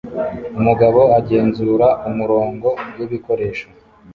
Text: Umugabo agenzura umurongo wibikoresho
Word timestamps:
Umugabo 0.59 0.99
agenzura 1.19 1.87
umurongo 2.09 2.67
wibikoresho 2.97 3.67